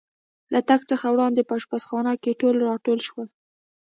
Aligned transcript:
له 0.53 0.59
تګ 0.69 0.81
څخه 0.91 1.05
وړاندې 1.13 1.41
په 1.47 1.53
اشپزخانه 1.59 2.13
کې 2.21 2.39
ټول 2.41 2.55
را 2.67 2.75
ټول 2.85 2.99
شو. 3.07 3.21